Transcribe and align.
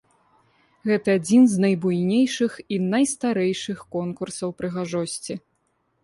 Гэта 0.91 1.09
адзін 1.17 1.43
з 1.49 1.55
найбуйнейшых 1.65 2.51
і 2.77 2.79
найстарэйшых 2.93 3.83
конкурсаў 3.97 4.49
прыгажосці. 4.63 5.33